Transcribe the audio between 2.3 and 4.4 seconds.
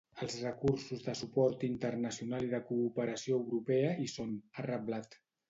i de cooperació europea hi són,